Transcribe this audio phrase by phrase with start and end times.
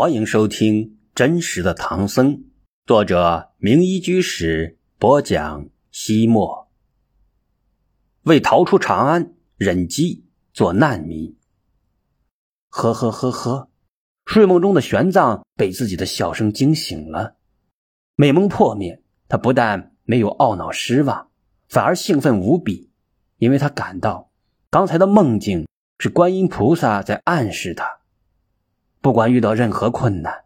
[0.00, 2.38] 欢迎收听《真实的唐僧》，
[2.86, 5.68] 作者名医居士播讲。
[5.90, 6.70] 西莫
[8.22, 10.24] 为逃出长安，忍饥
[10.54, 11.36] 做难民。
[12.70, 13.68] 呵呵呵呵，
[14.24, 17.36] 睡梦中的玄奘被自己的笑声惊醒了，
[18.16, 21.28] 美梦破灭，他不但没有懊恼失望，
[21.68, 22.90] 反而兴奋无比，
[23.36, 24.32] 因为他感到
[24.70, 27.99] 刚才的梦境是观音菩萨在暗示他。
[29.00, 30.44] 不管遇到任何困难，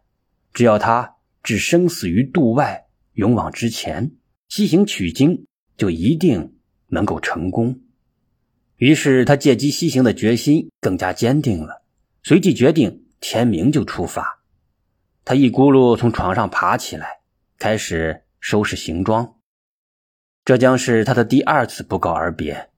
[0.53, 4.11] 只要他置生死于度外，勇往直前，
[4.47, 6.55] 西行取经，就一定
[6.87, 7.81] 能够成功。
[8.77, 11.83] 于是他借机西行的决心更加坚定了，
[12.23, 14.43] 随即决定天明就出发。
[15.25, 17.19] 他一咕噜从床上爬起来，
[17.57, 19.35] 开始收拾行装。
[20.45, 22.69] 这将是他的第二次不告而别，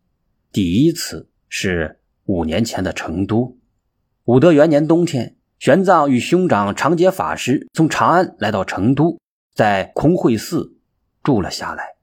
[0.51, 3.57] 第一次是五年前的成都，
[4.23, 5.36] 武德元年冬天。
[5.59, 9.19] 玄奘与兄长长解法师从长安来到成都，
[9.53, 10.77] 在空慧寺
[11.23, 11.95] 住了下来。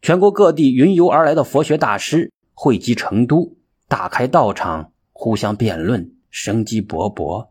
[0.00, 3.56] 全国各地云游而来的佛学大师汇集成都，
[3.88, 7.48] 大开道场，互相辩论，生机勃勃。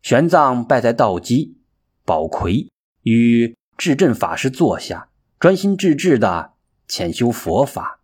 [0.00, 1.56] 玄奘拜在道基，
[2.04, 2.68] 宝魁
[3.02, 5.08] 与智镇法师坐下，
[5.38, 6.52] 专心致志的
[6.86, 8.00] 潜修佛法。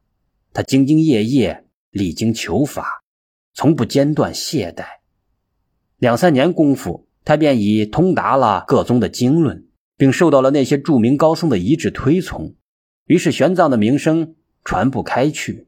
[0.53, 3.03] 他兢兢业业，励精求法，
[3.55, 4.85] 从不间断懈怠。
[5.99, 12.55] 两三年功夫，他便已通达了各宗的经论，并受到了那些著名高僧的一致推崇。
[13.07, 15.67] 于是，玄奘的名声传不开去。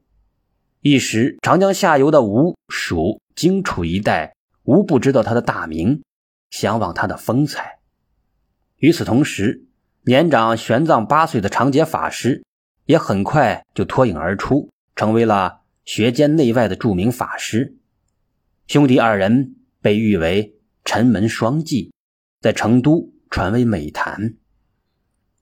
[0.79, 6.01] 一时，长江下游的吴、蜀、荆楚一带无不知道他的大名，
[6.49, 7.79] 向往他的风采。
[8.77, 9.65] 与此同时，
[10.05, 12.45] 年长玄奘八岁的长解法师
[12.85, 17.75] 也很快就脱颖而出，成为了学间内外的著名法师。
[18.67, 19.57] 兄弟二人。
[19.81, 21.91] 被誉为陈门双季，
[22.39, 24.35] 在成都传为美谈。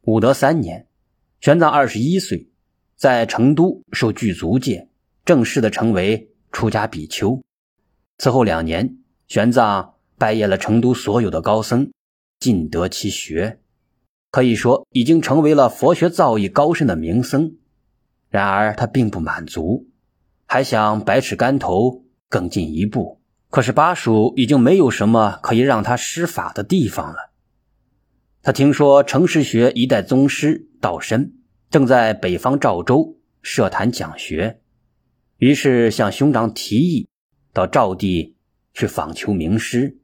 [0.02, 0.88] 武德三年，
[1.42, 2.50] 玄奘二十一岁，
[2.96, 4.90] 在成都受具足戒，
[5.26, 7.42] 正式的成为出家比丘。
[8.18, 8.98] 此后两年，
[9.28, 11.92] 玄奘拜谒了成都所有的高僧，
[12.40, 13.60] 尽得其学，
[14.32, 17.58] 可以说已经成为了佛学造诣高深的名僧。
[18.30, 19.88] 然而他并不满足，
[20.46, 23.19] 还想百尺竿头更进一步。
[23.50, 27.32] 可是巴蜀已经没有什么可以让他施法的地方了。
[28.44, 31.34] 他听说程师学一代宗师道深
[31.70, 34.62] 正在北方赵州设坛讲学，
[35.38, 37.10] 于是向兄长提议
[37.52, 38.36] 到赵地
[38.74, 39.98] 去访求名师。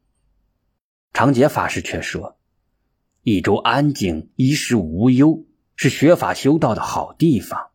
[1.13, 2.37] 长解法师却说
[3.23, 5.45] ：“益州安静，衣食无忧，
[5.75, 7.69] 是学法修道的好地方。”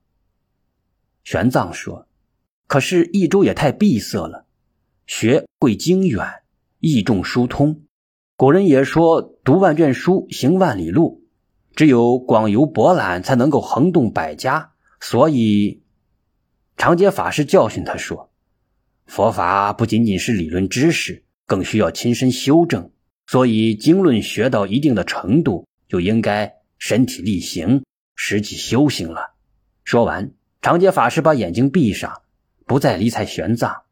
[1.25, 2.09] 玄奘说
[2.67, 4.47] ：“可是益州也太闭塞了。”
[5.11, 6.25] 学会经远，
[6.79, 7.83] 意重疏通。
[8.37, 11.25] 古人也说：“读万卷书，行万里路。”
[11.75, 14.71] 只有广游博览，才能够横动百家。
[15.01, 15.83] 所以，
[16.77, 18.31] 长解法师教训他说
[19.05, 22.93] ：“佛法不仅仅是理论知识，更需要亲身修正。
[23.27, 27.83] 所以，经论学到一定的程度，就应该身体力行，
[28.15, 29.35] 实际修行了。”
[29.83, 30.31] 说完，
[30.63, 32.23] 长解法师把眼睛闭上，
[32.65, 33.83] 不再理睬玄奘。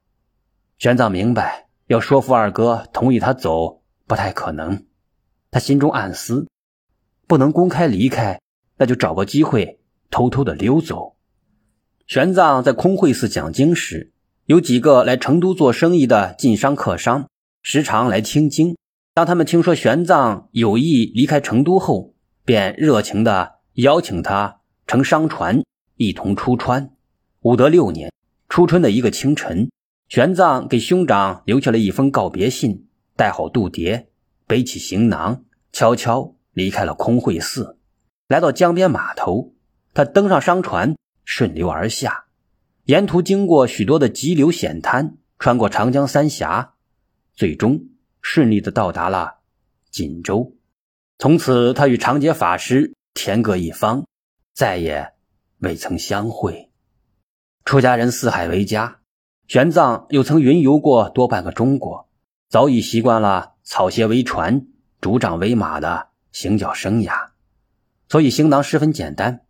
[0.79, 4.85] 玄奘明白，要说服二哥同意他走不太可能。
[5.51, 6.47] 他心中暗思：
[7.27, 8.41] 不能公开离开，
[8.77, 11.17] 那就找个机会偷偷的溜走。
[12.07, 14.13] 玄奘在空慧寺讲经时，
[14.47, 17.29] 有几个来成都做生意的晋商客商，
[17.61, 18.77] 时常来听经。
[19.15, 22.15] 当他们听说玄奘有意离开成都后，
[22.45, 25.61] 便热情的邀请他乘商船
[25.97, 26.93] 一同出川。
[27.41, 28.13] 武德六年
[28.49, 29.69] 初春的一个清晨。
[30.09, 34.07] 玄奘给兄长留下了一封告别信，带好度牒，
[34.47, 37.79] 背起行囊，悄悄离开了空慧寺，
[38.27, 39.53] 来到江边码头。
[39.93, 40.97] 他登上商船，
[41.27, 42.25] 顺流而下，
[42.85, 46.75] 沿途经过许多的急流险滩，穿过长江三峡，
[47.35, 47.89] 最终
[48.23, 49.41] 顺利的到达了
[49.91, 50.57] 锦州。
[51.19, 54.07] 从此，他与长劫法师天各一方，
[54.55, 55.13] 再也
[55.59, 56.71] 未曾相会。
[57.67, 59.01] 出家人四海为家。
[59.49, 62.07] 玄奘又曾云游过多半个中国，
[62.51, 64.67] 早已习惯了草鞋为船、
[65.01, 67.31] 竹杖为马的行脚生涯，
[68.11, 69.41] 所以行囊十分简单。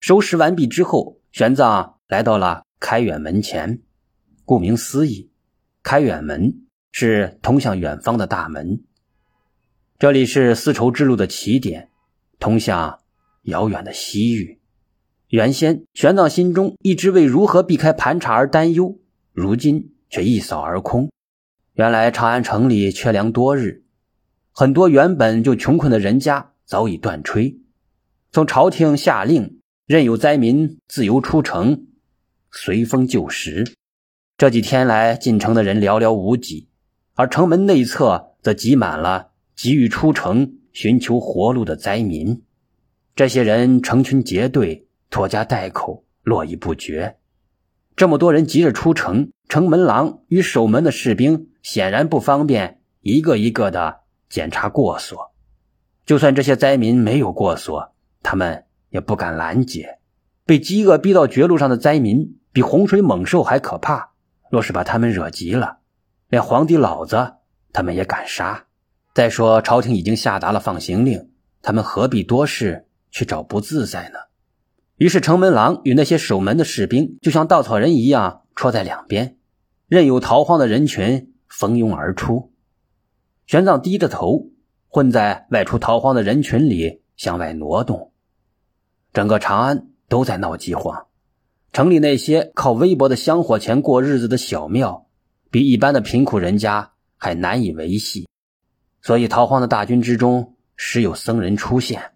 [0.00, 3.80] 收拾完毕之后，玄奘来到了开远门前。
[4.44, 5.30] 顾名思义，
[5.84, 8.82] 开远门是通向远方的大门。
[10.00, 11.90] 这里是丝绸之路的起点，
[12.40, 12.98] 通向
[13.42, 14.60] 遥远的西域。
[15.28, 18.98] 原先，玄奘心中一直为如何避开盘查而担忧。
[19.38, 21.12] 如今却一扫而空。
[21.74, 23.84] 原来长安城里缺粮多日，
[24.50, 27.58] 很多原本就穷困的人家早已断炊。
[28.32, 31.86] 从朝廷下令，任由灾民自由出城，
[32.50, 33.72] 随风就食。
[34.36, 36.68] 这几天来进城的人寥寥无几，
[37.14, 42.42] 而城门内侧则挤满了急于出城寻求活路的灾民。
[43.14, 47.18] 这些人成群结队，拖家带口，络绎不绝。
[47.98, 54.02] 这么多人急着出城，城门郎与守门的士兵显然不方便一个一个的。
[54.28, 55.32] 检查过所，
[56.06, 57.92] 就算这些灾民没有过所，
[58.22, 59.98] 他们也不敢拦截。
[60.44, 64.12] 被饥饿逼到绝路上的灾民，比洪水猛兽还可怕。
[64.48, 65.78] 若是把他们惹急了，
[66.28, 67.32] 连皇帝老子
[67.72, 68.66] 他们也敢杀。
[69.12, 71.30] 再说，朝廷已经下达了放行令，
[71.62, 74.20] 他们何必多事去找不自在呢？
[74.98, 79.36] 于是，城门郎与那些守门的士兵，就像稻草人一样戳在两边，
[79.86, 82.52] 任由逃荒的人群蜂拥而出。
[83.46, 84.50] 玄奘低着头，
[84.88, 88.10] 混在外出逃荒的人群里向外挪动。
[89.12, 91.06] 整个长安都在闹饥荒，
[91.72, 95.06] 城里那些靠微薄的香火钱过日子的小庙，
[95.48, 98.26] 比一般的贫苦人家还难以维系。
[99.00, 102.10] 所以，逃荒的大军之中时有僧人出现，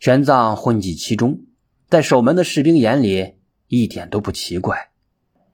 [0.00, 1.44] 玄奘混迹其中，
[1.90, 3.34] 在守门的士兵眼里
[3.66, 4.90] 一点都不奇怪。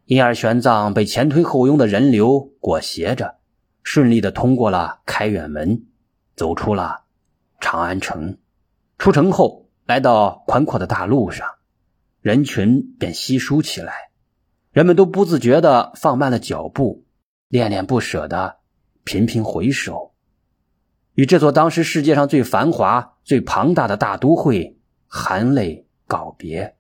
[0.05, 3.39] 因而，玄奘被前推后拥的人流裹挟着。
[3.83, 5.87] 顺利的通过了开远门，
[6.35, 7.05] 走出了
[7.61, 8.37] 长安城。
[8.99, 11.47] 出城后，来到宽阔的大路上，
[12.21, 14.11] 人群便稀疏起来。
[14.73, 17.05] 人们都不自觉的放慢了脚步，
[17.49, 18.57] 恋恋不舍的
[19.05, 20.13] 频频回首，
[21.15, 26.77] 与这座当时世界上最繁华、最庞大的大都会含泪告别。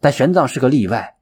[0.00, 1.16] 但玄奘是个例外，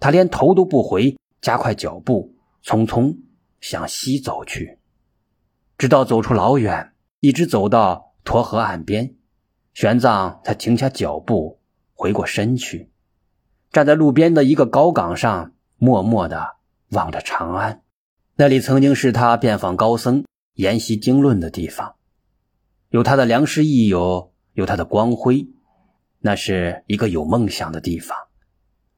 [0.00, 2.34] 他连头都不回，加快脚步，
[2.64, 3.16] 匆匆。
[3.60, 4.78] 向西走去，
[5.78, 9.16] 直到走出老远，一直走到沱河岸边，
[9.74, 11.58] 玄奘才停下脚步，
[11.92, 12.92] 回过身去，
[13.72, 16.54] 站在路边的一个高岗上，默默的
[16.90, 17.82] 望着长安。
[18.36, 20.24] 那里曾经是他遍访高僧、
[20.54, 21.96] 研习经论的地方，
[22.90, 25.48] 有他的良师益友，有他的光辉，
[26.28, 28.14] 那是一个有梦想的地方。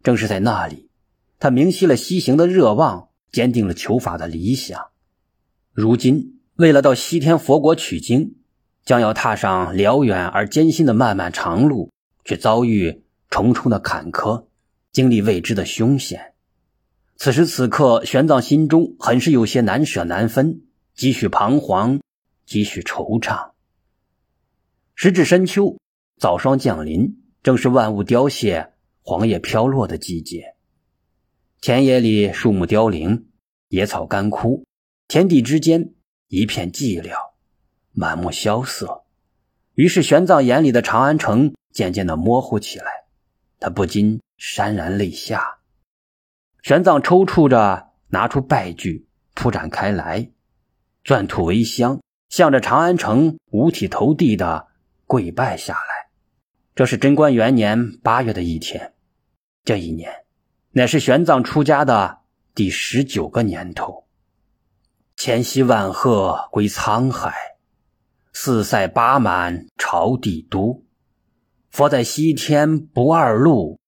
[0.03, 0.91] 正是在那里，
[1.38, 3.06] 他明晰了西行的热望。
[3.31, 4.88] 坚定了求法的理想。
[5.73, 8.35] 如今，为了到西天佛国取经，
[8.85, 11.93] 将要踏上辽远而艰辛的漫漫长路，
[12.25, 14.47] 却遭遇重重的坎坷，
[14.91, 16.35] 经历未知的凶险。
[17.17, 20.62] 此时此刻，玄奘心中很是有些难舍难分，
[20.97, 22.00] 几许彷徨，
[22.44, 23.53] 几许惆怅。
[24.97, 25.79] 时至深秋，
[26.19, 28.72] 早霜降临，正是万物凋谢、
[29.02, 30.54] 黄叶飘落的季节。
[31.60, 33.28] 田野里树木凋零，
[33.69, 34.64] 野草干枯，
[35.08, 35.94] 天地之间
[36.28, 37.14] 一片寂寥，
[37.92, 39.04] 满目萧瑟。
[39.75, 43.04] 于是玄奘眼里的长安城渐渐的模糊起来，
[43.58, 45.60] 他不禁潸然泪下。
[46.62, 50.31] 玄奘抽搐着拿出拜具铺展开来，
[51.04, 54.69] 钻土为香，向着长安城五体投地的
[55.06, 56.00] 跪拜下来。
[56.75, 58.94] 这是贞观元年八月的一天，
[59.64, 60.11] 这一年。
[60.72, 62.20] 乃是玄奘出家的
[62.55, 64.06] 第十九个年头。
[65.17, 67.34] 千溪万壑归沧海，
[68.32, 70.84] 四塞八满朝帝都。
[71.70, 73.79] 佛在西天不二路，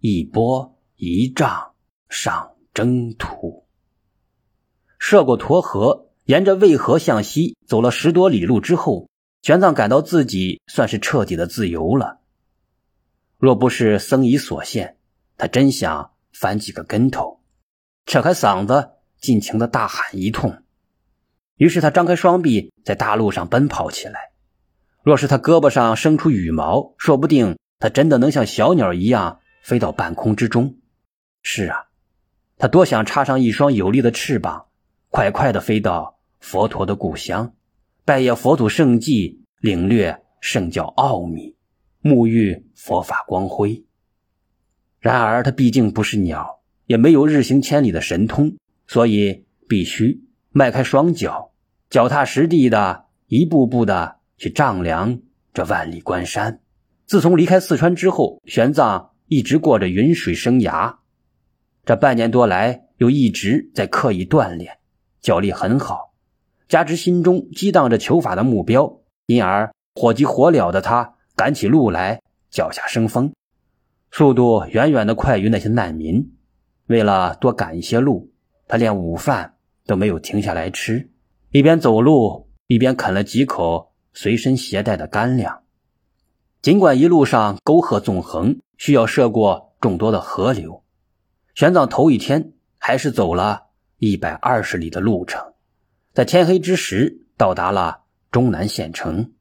[0.00, 1.74] 一波一丈
[2.08, 3.66] 上征途。
[4.98, 9.08] 涉过沱河，沿着渭河向西走了十多里路之后，
[9.42, 12.18] 玄奘感到自己算是彻底的自由了。
[13.42, 14.94] 若不是僧仪所限，
[15.36, 16.12] 他真想。
[16.32, 17.40] 翻几个跟头，
[18.06, 20.62] 扯开嗓子，尽情的大喊一通。
[21.56, 24.32] 于是他张开双臂，在大路上奔跑起来。
[25.04, 30.78] 若是他胳膊上生出羽毛，说不定他真的能像小鸟一样飞到半空之中。
[31.42, 31.84] 是啊，
[32.56, 34.68] 他多想插上一双有力的翅膀，
[35.10, 37.54] 快快的飞到佛陀的故乡，
[38.06, 41.54] 拜谒佛祖圣迹，领略圣教奥秘，
[42.02, 43.84] 沐浴佛法光辉。
[44.98, 48.56] 然而，他毕竟不是鸟，也没有日行千里的神通，
[48.86, 51.52] 所以必须迈开双脚，
[51.88, 55.20] 脚踏实地的，一步步的去丈量
[55.52, 56.60] 这万里关山。
[57.06, 60.96] 自从离开四川之后，玄奘一直过着云水生涯，
[61.84, 64.78] 这半年多来又一直在刻意锻炼，
[65.20, 66.14] 脚力很好，
[66.68, 72.20] 加之心中激荡着求法的目标，因而火急火燎的他赶起路来，
[72.50, 73.32] 脚下生风。
[74.10, 76.32] 速度远远的快于那些难民。
[76.86, 78.30] 为了多赶一些路，
[78.68, 79.54] 他连午饭
[79.86, 81.08] 都没有停下来吃，
[81.50, 85.62] 一边走路一边啃了几口随身携带的干粮。
[86.60, 90.84] 尽管一路上沟壑纵横，需要涉过众多的河流，
[91.54, 95.54] 玄奘头一天还是走了一百二十里的路程，
[96.12, 99.32] 在天黑之时到达了终南县城。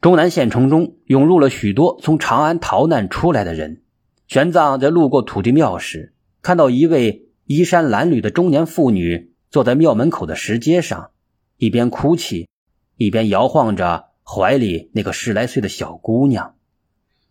[0.00, 3.82] 终南县城中涌入了许多从长安逃难出来的人。
[4.28, 11.10] 玄奘在路过土地庙时，看到一位衣衫褴褛的中年妇女坐在庙门口的石阶上，
[11.56, 12.48] 一边哭泣，
[12.96, 16.54] 一边摇晃着怀里那个十来岁的小姑娘。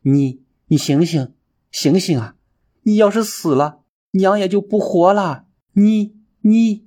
[0.01, 1.33] 你，你醒醒，
[1.71, 2.35] 醒醒啊！
[2.83, 3.79] 你要是死了，
[4.11, 5.45] 娘也就不活了。
[5.73, 6.85] 你，你，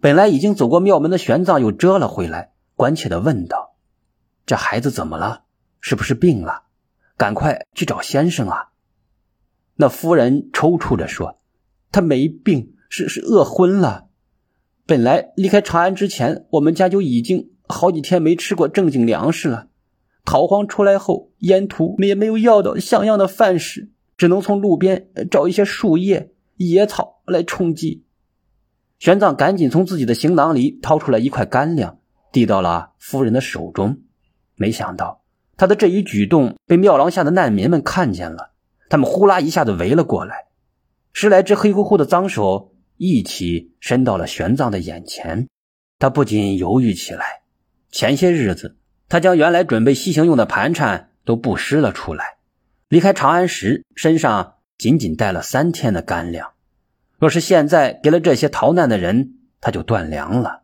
[0.00, 3.63] 本来已经走过庙门的玄奘又折了回来，关切的问道
[4.46, 5.44] ：“这孩子怎么了？
[5.80, 6.64] 是不是病了？
[7.16, 8.70] 赶快去找先生啊！”
[9.76, 11.40] 那夫人抽搐着说
[11.90, 14.06] ：“他没病，是是饿昏了。
[14.86, 19.68] 本来离开长安之前，我们家就已经好几天没吃过正经粮食了。
[20.24, 28.04] 逃荒出来后，沿途也没有要到像样的饭食，只能从路边找一些树叶、野草来充饥。”
[28.98, 31.98] 玄奘赶紧从自己的行囊里掏出来一块干粮，
[32.32, 34.00] 递到了夫人的手中。
[34.56, 35.22] 没想到
[35.56, 38.52] 他的这一举动被庙廊下的难民们看见了。
[38.88, 40.46] 他们呼啦一下子围了过来，
[41.12, 45.48] 十来只黑乎乎的脏手一起伸到了玄奘的眼前。
[45.98, 47.42] 他不禁犹豫起来。
[47.90, 48.76] 前些日子，
[49.08, 52.36] 他将原来准备西行用的盘缠都布施了出来。
[52.88, 56.52] 离开长安时，身上仅仅带了三天的干粮。
[57.18, 60.62] 若是现在给了这些逃难的人，他就断粮了。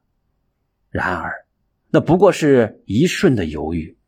[0.91, 1.47] 然而，
[1.91, 3.99] 那不过是一瞬的犹豫。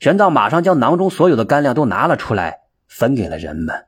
[0.00, 2.64] 玄奘马上将囊中所有的干粮都拿了出来。
[2.86, 3.86] 分给了人们，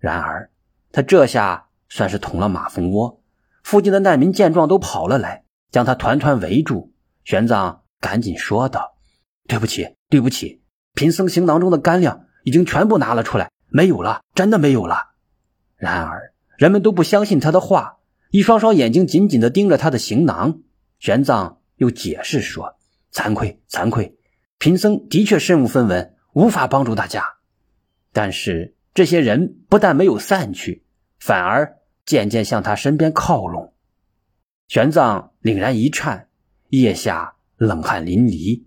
[0.00, 0.50] 然而
[0.90, 3.22] 他这下算是捅了马蜂窝。
[3.62, 6.92] 附近的难民见状都跑了来，将他团团围住。
[7.24, 8.96] 玄奘赶紧说道
[9.46, 10.62] ：“对不起，对不起，
[10.94, 15.12] 贫僧行囊中的干粮已经全部拿了出来，没有了，真的没有了。”
[15.76, 17.98] 然而人们都不相信他的话，
[18.32, 20.58] 一双双眼睛紧紧地盯着他的行囊。
[20.98, 22.76] 玄奘又解释说
[23.12, 24.16] ：“惭愧，惭愧，
[24.58, 27.24] 贫僧的确身无分文，无法帮助大家。”
[28.14, 30.84] 但是这些人不但没有散去，
[31.18, 33.74] 反而渐渐向他身边靠拢。
[34.68, 36.28] 玄奘凛然一颤，
[36.68, 38.62] 腋下冷汗淋漓。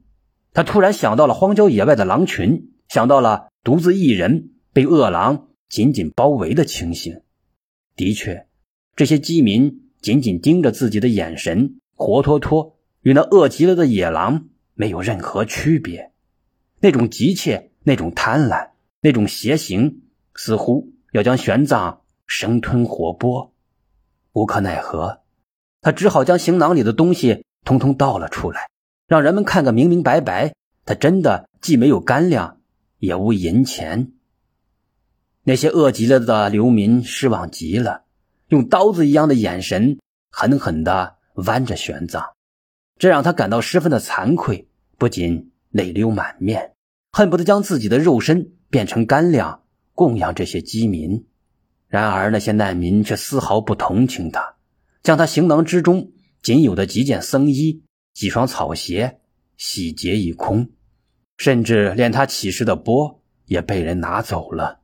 [0.51, 7.22] 他突然想到了荒郊野外的狼群，想到了独自一人被恶狼紧紧包围的情形。
[7.95, 8.45] 的确，
[8.98, 12.75] 这些饥民紧紧盯着自己的眼神，活脱脱
[13.05, 16.12] 与那饿极了的野狼没有任何区别。
[16.79, 18.71] 那种急切，那种贪婪。
[19.00, 20.01] 那种邪行
[20.33, 23.51] 似乎要将玄奘生吞活剥，
[24.31, 25.21] 无可奈何，
[25.81, 28.71] 他只好将行囊里的东西通通倒了出来，
[29.05, 30.55] 让人们看个明明白白。
[30.83, 32.59] 他真的既没有干粮，
[32.97, 34.13] 也无银钱。
[35.43, 38.05] 那些饿极了的流民失望极了，
[38.47, 40.00] 用刀子一样的眼神
[40.31, 42.31] 狠狠地剜着玄奘，
[42.98, 46.74] 这让他感到十分的惭愧，不仅泪流满面，
[47.12, 48.52] 恨不得将自己的肉身。
[48.68, 49.62] 变成干粮
[49.94, 51.28] 供养这些饥民，
[51.88, 54.56] 然而那些难民却丝毫不同情他，
[55.02, 56.12] 将他行囊之中
[56.42, 57.84] 仅有的几件僧衣、
[58.14, 59.20] 几双草鞋
[59.56, 60.72] 洗劫一空，
[61.38, 64.82] 甚至连他乞食的钵也被人拿走了。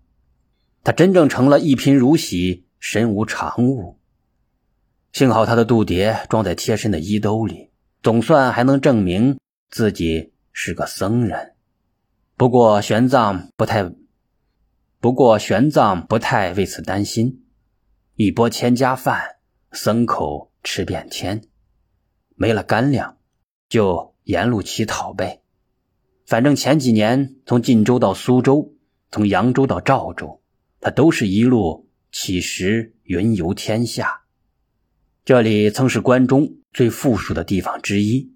[0.85, 3.99] 他真正成了一贫如洗、身无长物。
[5.11, 7.70] 幸好他的度牒装在贴身的衣兜里，
[8.03, 9.37] 总算还能证明
[9.69, 11.53] 自己是个僧人。
[12.35, 13.93] 不过玄奘不太，
[14.99, 17.45] 不过玄奘不太为此担心。
[18.15, 19.35] 一钵千家饭，
[19.71, 21.43] 僧口吃遍天。
[22.35, 23.17] 没了干粮，
[23.69, 25.43] 就沿路乞讨呗。
[26.25, 28.73] 反正前几年从晋州到苏州，
[29.11, 30.41] 从扬州到赵州，
[30.79, 34.23] 他都是一路乞食云游天下。
[35.23, 38.31] 这里曾是关中最富庶的地方之一，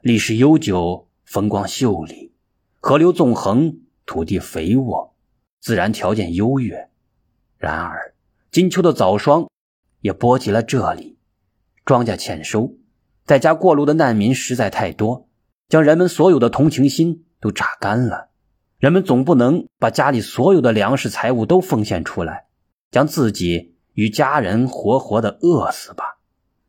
[0.00, 2.32] 历史悠久，风光秀丽。
[2.78, 5.14] 河流纵横，土地肥沃，
[5.60, 6.88] 自然条件优越。
[7.58, 8.14] 然而，
[8.52, 9.48] 金秋的早霜
[10.00, 11.18] 也波及了这里，
[11.84, 12.74] 庄稼欠收，
[13.24, 15.28] 在家过路的难民实在太多，
[15.68, 18.28] 将人们所有的同情心都榨干了。
[18.78, 22.46] 人们总不能把家里所有的粮食财物都奉献出来，
[22.90, 26.18] 将自己与家人活活的饿死吧。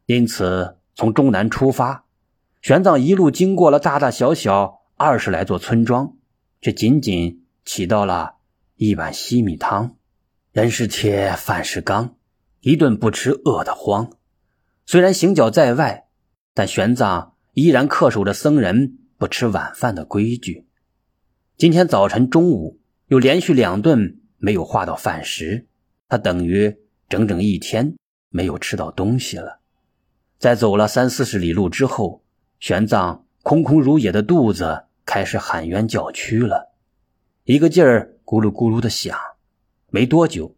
[0.06, 2.06] 因此，从中南出发，
[2.62, 4.82] 玄奘一路经过了大大小小。
[4.98, 6.16] 二十来座村庄，
[6.62, 8.36] 却仅仅起到了
[8.78, 9.98] 一碗稀米汤。
[10.54, 12.16] 人是铁，饭是钢，
[12.62, 14.10] 一顿不吃饿得慌。
[14.86, 16.08] 虽然行脚在外，
[16.54, 20.66] 但玄奘依然恪守着僧人不吃晚饭的规矩。
[21.58, 25.68] 今天早晨、中午又连续两顿没有化到饭食，
[26.08, 26.78] 他等于
[27.10, 27.98] 整整一天
[28.30, 29.60] 没有吃到东西了。
[30.46, 32.24] 在走了三四十里路之后，
[32.60, 36.76] 玄奘空空如也的肚子开始喊冤叫屈了，
[37.46, 39.18] 一个劲儿咕噜咕噜的响。
[39.90, 40.56] 没多久，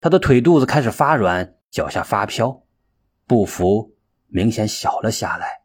[0.00, 2.64] 他的腿肚子开始发软，脚下发飘，
[3.28, 3.94] 步幅
[4.26, 5.60] 明显小了下来。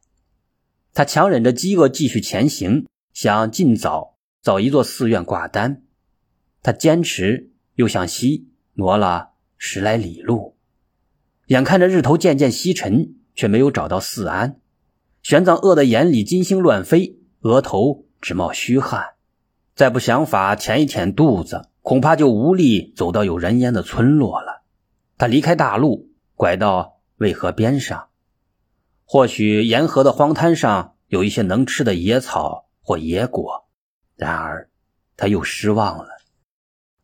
[0.94, 5.82] 他强忍着饥饿继续前行，想尽早找一座寺院挂单。
[6.62, 10.58] 他坚持又向西挪了十来里路，
[11.48, 13.15] 眼看着日头渐渐西沉。
[13.35, 14.59] 却没有找到四安，
[15.21, 19.13] 玄奘饿得眼里金星乱飞，额头直冒虚汗，
[19.75, 24.63] 再不想法填一填肚子，恐怕就无力走到有人烟的村落了。
[25.17, 28.07] 他离开大路，拐到渭河边上，
[29.05, 33.67] 或许沿河的荒滩上有一些能吃的野草或野果，
[34.15, 34.69] 然而
[35.15, 36.09] 他又失望了。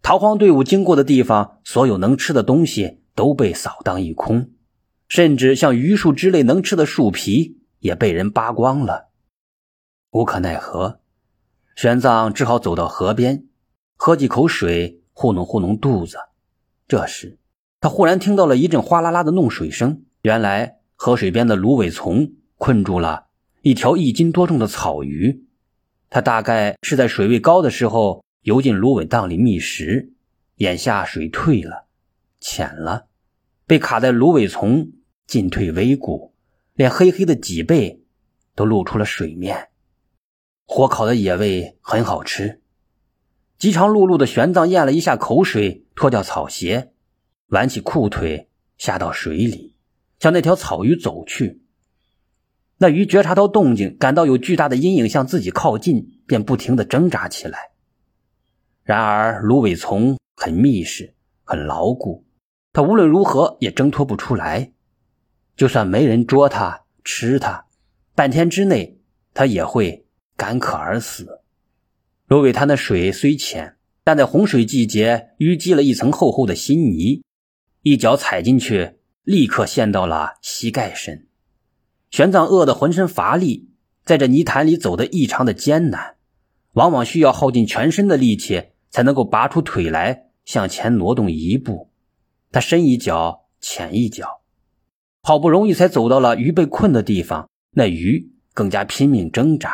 [0.02, 4.50] 逃荒队伍经过的地方，所有能吃的东西都被扫荡一空。
[5.10, 9.10] 甚至像榆树之类能吃的树皮也被人扒光了，
[10.12, 11.02] 无可奈何，
[11.76, 13.46] 玄奘只好走到河边，
[13.98, 16.18] 喝几口水糊弄糊弄肚子。
[16.88, 17.40] 这时，
[17.82, 20.04] 他忽然听到了一阵哗啦啦的弄水声。
[20.22, 23.30] 原来，河水边的芦苇丛困住了
[23.64, 25.44] 一条一斤多重的草鱼，
[26.12, 30.14] 它大概是在水位高的时候游进芦苇荡里觅食，
[30.58, 31.88] 眼下水退了，
[32.40, 33.08] 浅了，
[33.66, 34.92] 被卡在芦苇丛。
[35.30, 36.34] 进退维谷，
[36.74, 38.02] 连黑黑的脊背
[38.56, 39.68] 都露出了水面。
[40.66, 42.64] 火烤的野味很好吃。
[43.60, 46.94] 饥肠辘辘的玄奘咽了一下口水，脱掉草鞋，
[47.50, 49.76] 挽起裤腿，下到水里，
[50.20, 51.62] 向那条草鱼走去。
[52.80, 57.70] 那鱼觉察到动静，感到有巨大的阴影向自己靠近，便不停的挣扎起来。
[58.82, 61.14] 然而芦苇丛很密实，
[61.44, 62.26] 很牢固，
[62.74, 64.72] 它无论如何也挣脱不出来。
[65.60, 67.66] 就算没人捉它吃它，
[68.16, 69.02] 半天之内
[69.34, 70.06] 它也会
[70.38, 71.42] 干渴而死。
[72.28, 77.26] 芦苇滩的水虽浅，但在洪水季节淤积了一层厚厚的新泥，
[77.82, 81.28] 一脚踩进去，立刻陷到了膝盖深。
[82.10, 83.70] 玄奘饿得浑身乏力，
[84.06, 86.16] 在这泥潭里走得异常的艰难，
[86.72, 91.92] 往往需要耗尽全身的力气才能够拔出腿来向前挪动一步。
[92.50, 94.39] 他深一脚浅一脚。
[95.22, 99.74] 好不容易才走到了鱼被困的地方，那鱼更加拼命挣扎，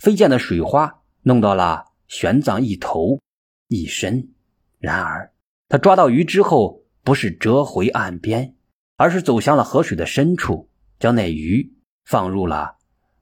[0.00, 3.20] 飞溅的水花弄到了玄奘一头
[3.68, 4.30] 一身。
[4.78, 5.32] 然而，
[5.68, 8.54] 他抓到鱼之后，不是折回岸边，
[8.96, 11.74] 而是走向了河水的深处，将那鱼
[12.04, 12.76] 放入了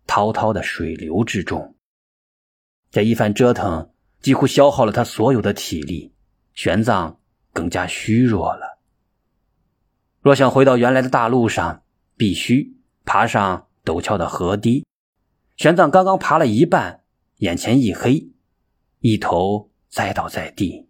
[0.07, 1.74] 滔滔的水流之中。
[2.90, 6.12] 这一番折腾几乎消耗了他所有的体力，
[6.55, 7.16] 玄奘
[7.52, 8.75] 更加虚弱了。
[10.26, 11.84] 若想回到原来的大路上，
[12.16, 14.84] 必须爬上陡峭的河堤。
[15.56, 17.04] 玄奘刚刚爬了一半，
[17.36, 18.30] 眼前一黑，
[18.98, 20.86] 一头栽倒在地。